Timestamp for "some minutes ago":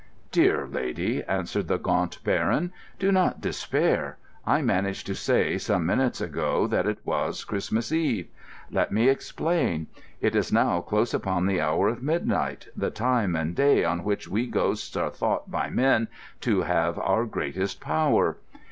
5.59-6.65